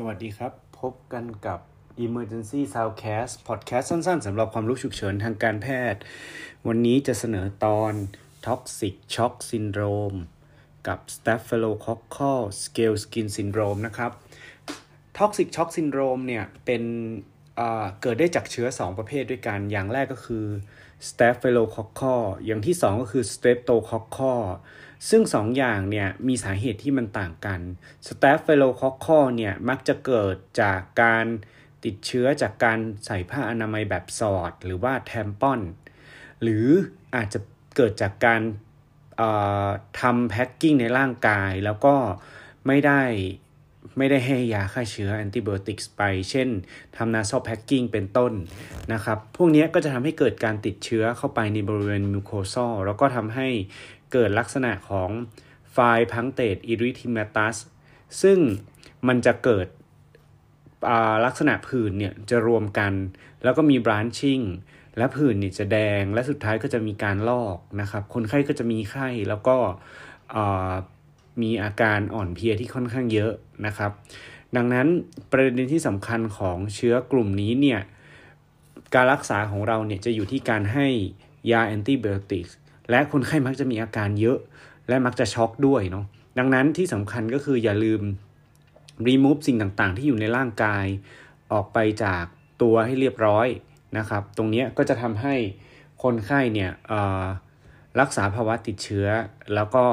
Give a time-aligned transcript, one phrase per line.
[0.00, 1.60] สวัสดีครับ พบกันกับ
[2.06, 6.00] Emergency Soundcast Podcast สั้นๆสำหรับความรู้ฉุกเฉินทางการแพทย์
[6.66, 7.92] วันนี้จะเสนอตอน
[8.46, 10.18] Toxic Shock Syndrome
[10.86, 14.12] กับ Staphylococcal Scale Skin Syndrome นะครับ
[15.18, 16.82] Toxic Shock Syndrome เนี่ยเป็น
[18.02, 20.46] เกิดได้จากเชื้อ 2 ประเภทด้วยกัน อย่างแรกก็คือ
[21.08, 24.42] Staphylococcal อย่างที่ 2 ก็คือ Streptococcal
[25.08, 27.60] ซึ่ง2ออย่างเนี่ยมีสาเหตุที่มันต่างกัน
[28.06, 31.26] Staphylococcal เนี่ยมักจะเกิดจากการ
[31.84, 35.60] ติดเชื้อจากการใส่ผ้าอนามัยแบบสอด หรือว่า tampon
[36.42, 36.66] หรือ
[37.16, 37.38] อาจจะ
[37.76, 38.40] เกิดจากการ
[40.00, 41.94] ทำ packing ในร่างกาย แล้วก็
[42.66, 43.02] ไม่ได้
[43.98, 46.48] ไม่ได้ให้ยาฆ่าเชื้อ antibiotic ไป เช่น
[46.96, 48.32] ทำ nasal packing เป็นต้น
[48.92, 53.48] นะครับ พวกนี้ก็จะทำให้เกิดการติดเชื้อเข้าไปในบริเวณ mucosal แล้วก็ทำให้
[54.12, 55.10] เกิดลักษณะของ
[55.72, 55.78] ไฟ
[56.12, 57.56] พังเตดอิริทิมตัส
[58.22, 58.38] ซึ่ง
[59.08, 59.66] มันจะเกิด
[61.24, 62.92] ลักษณะผื่นเนี่ยจะรวมกัน
[63.44, 64.40] แล้วก็มีบรานชิ่ง
[64.96, 69.56] และผื่นเนี่ยจะแดงและสุดท้ายก็จะมีการลอกนะครับ คนไข้ก็จะมีไข้แล้วก็
[71.42, 73.32] มีอาการอ่อนเพลียที่ค่อนข้างเยอะ
[73.66, 73.92] นะครับ
[74.56, 74.86] ดังนั้น
[75.30, 77.80] ประเด็นที่สำคัญของเชื้อกลุ่มนี้เนี่ย
[78.94, 80.86] การรักษาของเราเนี่ยจะอยู่ที่การให้
[81.50, 82.46] ยาแอนติไบโอติก
[82.90, 84.38] และคนไข้มักจะมีอาการเยอะ
[84.88, 86.04] และมักจะช็อกด้วยเนาะ
[86.38, 88.00] ดังนั้นที่สำคัญก็คืออย่าลืม
[89.06, 90.86] remove สิ่งต่างๆ ที่อยู่ในร่างกาย
[91.52, 92.24] ออกไปจาก
[92.62, 93.48] ตัวให้เรียบร้อย
[93.98, 95.34] นะครับ ตรงนี้ก็จะทำให้
[96.02, 96.70] คนไข้เนี่ย
[98.00, 99.06] รักษาภาวะติดเชื้อ
[99.54, 99.84] แล้วก็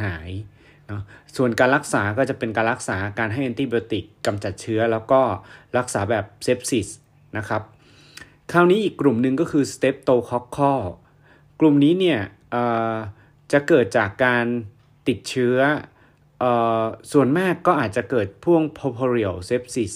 [0.00, 0.30] หาย
[0.86, 1.02] เนาะ
[1.36, 5.20] ส่วนการรักษาก็จะเป็นการรักษาการให้แอนติบโอติกกำจัดเชื้อ แล้วก็
[5.78, 6.88] รักษาแบบเซปซิส
[7.36, 7.62] นะครับ
[8.52, 10.72] คราวนี้อีกกลุ่มหนึ่งก็คือสเตปโตคอคคอ
[11.60, 12.20] กลุ่มนี้เนี่ย
[13.52, 14.46] จะเกิดจากการ
[15.08, 15.58] ติดเชื้อ
[17.12, 19.94] ส่วนมากก็อาจจะเกิดพ่วง purpureal sepsis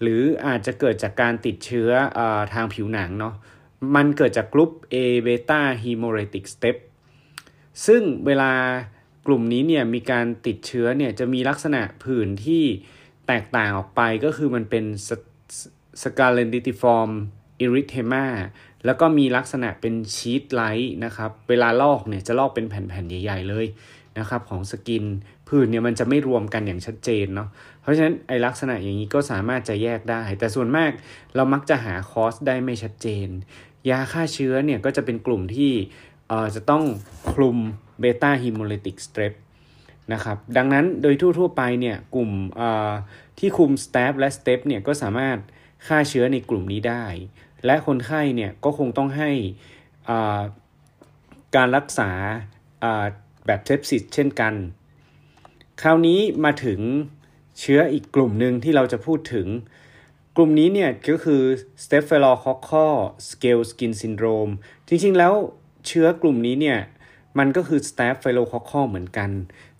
[0.00, 2.20] หรืออาจจะเกิดจากการติดเชื้ออ
[2.54, 3.34] ทางผิวหนังเนาะ
[3.94, 6.76] มันเกิดจากกลุ่ม A beta hemolytic step
[7.86, 8.52] ซึ่งเวลา
[9.26, 12.64] กลุ่มนี้เนี่ยมีการติดเชื้อเนี่ยจะมีลักษณะผื่นที่
[13.26, 14.84] แตกต่างออกไปก็คือมันเป็น
[16.02, 17.10] scarlatiform
[17.64, 18.26] erythema
[18.84, 23.66] แล้วก็มีลักษณะเป็น sheet-like นะครับ เวลาลอกเนี่ยจะลอกเป็นแผ่นๆใหญ่ ๆ เลย
[24.18, 25.04] นะครับของ skin
[25.48, 27.48] ผื่นเนี่ยมันจะไม่รวมกันอย่างชัดเจนเนาะ
[27.80, 30.90] เพราะฉะนั้นไอลักษณะอย่างนี้ก็สามารถจะแยกได้ แต่ส่วนมาก
[31.36, 33.28] เรามักจะหา cause ได้ไม่ชัดเจน
[33.90, 35.72] ยาฆ่าเชื้อเนี่ยก็จะเป็นกลุ่มที่
[36.28, 36.84] เอ่อจะต้อง
[37.32, 37.58] คลุม
[38.00, 39.34] beta hemolytic strep
[40.12, 42.30] นะครับ ดังนั้นโดยทั่วๆไปเนี่ยกลุ่ม
[43.38, 45.38] ที่คุมสเตปและสเตปเนี่ยก็สามารถ
[45.86, 47.04] ฆ่าเชื้อในกลุ่มนี้ได้
[47.66, 49.30] และคนไข้เนี่ยก็คงต้องให้
[51.56, 52.10] การรักษา
[53.46, 54.54] แบบเซปซิสเช่นกัน
[55.82, 56.80] คราวนี้มาถึง
[57.60, 59.46] เชื้ออีกกลุ่มหนึ่งที่เราจะพูดถึง
[60.36, 61.42] กลุ่มนี้เนี่ยก็คือ
[61.84, 62.94] Staphylococcal
[63.28, 64.52] Scale Skin Syndrome
[64.88, 65.34] จริงๆแล้ว
[65.86, 66.78] เชื้อกลุ่มนี้เนี่ย
[67.38, 69.30] มันก็คือ Staphylococcal เหมือนกัน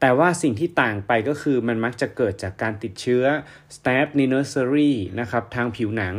[0.00, 3.24] แต่ว่าสิ่งที่ต่างไปก็คือมันมักจะเกิดจากการติดเชื้อ
[3.74, 6.14] staph ใน nursery นะครับทางผิวหนัง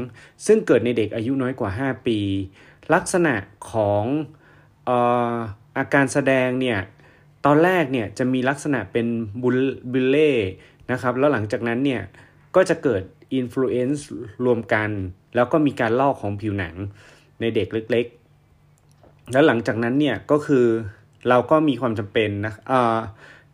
[0.46, 2.20] ซึ่งเกิดในเด็กอายุน้อยกว่า 5 ปี
[2.94, 3.36] ลักษณะ
[3.72, 4.06] ของ
[4.88, 4.90] อ
[5.32, 5.36] อ
[5.78, 6.80] อาการแสดงเนี่ย
[7.46, 9.08] ตอนแรกเนี่ยจะมีลักษณะเป็น
[9.44, 9.58] bul
[9.92, 10.32] bullae
[10.92, 12.02] นะครับแล้วหลังจากนั้นเนี่ย
[12.56, 13.04] ก็จะเกิด
[13.34, 14.06] confluence
[14.46, 14.90] รวมกัน
[15.36, 16.76] แล้วก็มีการลอกของผิวหนัง
[17.42, 20.66] ในเด็กเล็กๆ แล้วหลังจากนั้นเนี่ยก็คือ
[21.30, 22.54] เราก็มีความจำเป็นนะ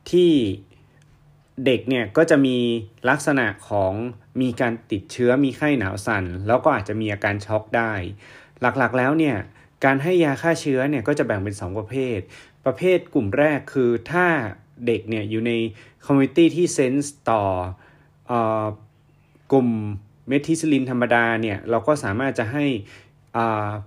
[0.10, 0.32] ที่
[1.66, 2.58] เด็กเนี่ยก็จะมี
[3.10, 3.94] ลักษณะของ
[4.42, 7.94] มีการติดเชื้อมีไข้หนาวสั่น แล้วก็อาจจะมีอาการช็อกได้
[8.62, 9.38] หลักๆแล้วเนี่ย
[9.86, 12.20] การให้ยาฆ่าเชื้อเนี่ยก็จะแบ่งเป็น 2 ประเภท
[12.66, 14.26] ประเภทกลุ่มแรกคือถ้า
[14.86, 15.52] เด็กเนี่ยอยู่ใน
[16.06, 17.44] community ที่ sense ต่อ
[19.52, 19.70] กลุ่ม
[20.28, 22.66] methicillin ธรรมดาเนี่ยเราก็สามารถจะให้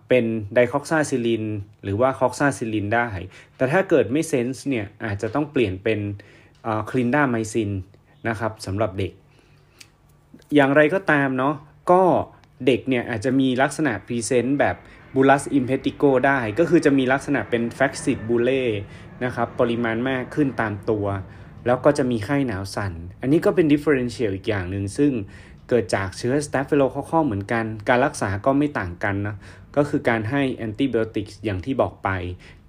[0.08, 0.24] เป็น
[0.54, 1.44] dicloxacillin
[1.84, 3.08] หรือว่า cloxacillin ได้
[3.56, 6.00] แต่ถ้าเกิดไม่ sense เนี่ยอาจจะต้องเปลี่ยนเป็น
[6.90, 7.70] clindamycin
[8.28, 9.12] นะครับสำหรับเด็ก
[10.54, 11.54] อย่างไรก็ตามเนาะ
[11.90, 12.02] ก็
[12.66, 14.76] เด็กเนี่ยอาจจะมีลักษณะ present แบบ
[15.14, 18.64] bullous impetigo ได้ ก็คือจะมีลักษณะเป็น flaccid bullae
[19.24, 21.06] นะครับปริมาณมากขึ้นตามตัว
[21.66, 25.12] แล้วก็จะมีไข้หนาวสั่น อันนี้ก็เป็น differential อีกอย่างหนึ่งซึ่ง
[25.68, 29.36] เกิดจากเชื้อ staphylococcus เหมือนกัน การรักษาก็ไม่ต่างกันนะ
[29.76, 32.08] ก็คือการให้ antibiotic อย่างที่บอกไป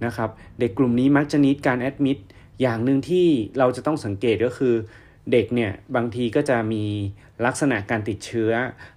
[0.04, 2.18] นะครับ เด็กกลุ่มนี้มักจะ need การ admit
[2.62, 3.26] อย่างหนึ่งที่
[3.58, 4.74] เราจะต้องสังเกตก็คือ
[5.32, 6.84] เด็กเนี่ยบางทีก็จะมี
[7.46, 8.50] ลักษณะการติดเชื้อ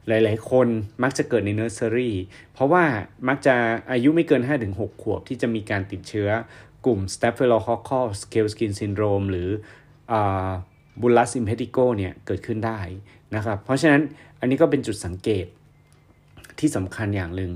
[0.07, 0.67] หลาย ๆ คน
[1.03, 2.15] มักจะเกิดในเนอร์เซอรี่
[2.53, 2.83] เพราะว่า
[3.27, 3.55] มักจะ
[3.91, 4.41] อายุไม่เกิน
[4.71, 6.29] 5-6 ขวบที่จะมีการติดเชื้อ
[6.85, 9.49] กลุ่ม Staphylococcal scale skin syndrome หรือ
[11.01, 12.79] บุลลัสอิมเพติโกเนี่ยเกิดขึ้นได้
[13.35, 14.01] นะครับ เพราะฉะนั้น
[14.39, 15.45] อันนี้ก็เป็นจุดสังเกต
[16.59, 17.51] ที่สำคัญอย่างหนึ่ง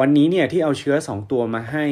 [0.00, 1.86] วันนี้เนี่ยที่เอาเชื้อ 2 ตัวมาให้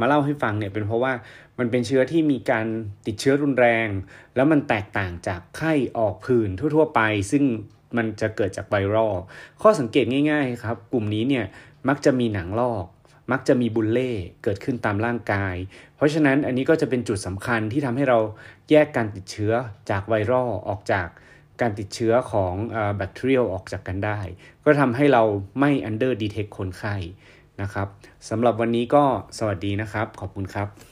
[0.00, 1.12] มาเล่าให้ฟังเนี่ยเป็นเพราะว่า
[1.58, 2.66] มันเป็นเชื้อที่มีการ
[3.06, 3.88] ติดเชื้อรุนแรง
[4.34, 7.00] แล้วมันแตกต่างจากไข้ออกผื่นทั่ว ๆ ไป
[7.30, 7.44] ซึ่ง
[7.96, 9.14] มันจะเกิดจากไวรัล
[9.62, 11.44] ข้อสังเกตง่าย ๆ ครับ กลุ่มนี้เนี่ย
[11.88, 12.84] มักจะมีหนังลอก
[13.30, 14.12] มักจะมีบุลเล่
[14.42, 15.56] เกิดขึ้นตามร่างกาย
[15.96, 18.18] เพราะฉะนั้นอันนี้ก็จะเป็นจุดสำคัญที่ทำให้เรา
[18.70, 19.52] แยกการติดเชื้อ
[19.90, 21.08] จากไวรัลออกจาก
[21.60, 22.54] การติดเชื้อของ
[22.96, 24.20] แบคทีเรียออกจากกันได้
[24.64, 25.22] ก็ทำให้เรา
[25.60, 26.96] ไม่ under detect คนไข้
[27.62, 27.88] นะครับ
[28.28, 29.04] สำหรับวันนี้ก็
[29.38, 30.89] สวัสดีนะครับ ขอบคุณครับ